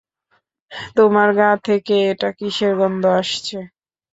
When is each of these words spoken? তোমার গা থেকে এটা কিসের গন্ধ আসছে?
তোমার 0.97 1.29
গা 1.37 1.49
থেকে 1.67 1.95
এটা 2.11 2.29
কিসের 2.37 2.73
গন্ধ 2.79 3.03
আসছে? 3.19 3.57